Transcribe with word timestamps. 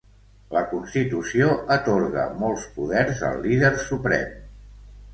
La 0.53 0.63
constitució 0.71 1.51
atorga 1.77 2.25
molts 2.41 2.67
poders 2.81 3.25
al 3.31 3.41
líder 3.47 3.75
suprem. 3.89 4.37